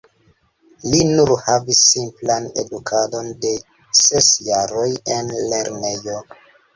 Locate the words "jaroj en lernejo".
4.47-6.17